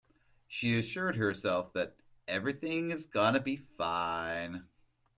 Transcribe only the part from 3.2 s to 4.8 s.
be fine.